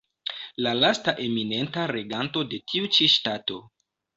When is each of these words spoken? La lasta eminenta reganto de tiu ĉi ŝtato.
La 0.67 0.71
lasta 0.77 1.13
eminenta 1.27 1.85
reganto 1.93 2.45
de 2.55 2.63
tiu 2.73 2.91
ĉi 2.97 3.11
ŝtato. 3.17 3.61